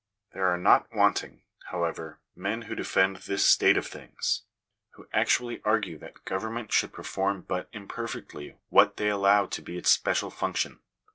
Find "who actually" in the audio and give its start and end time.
4.93-5.61